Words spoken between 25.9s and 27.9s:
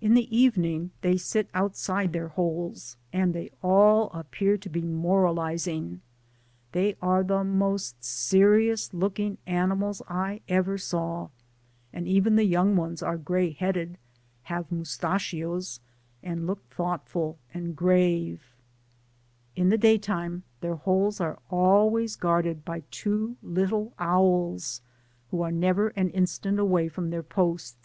an instant away from their post.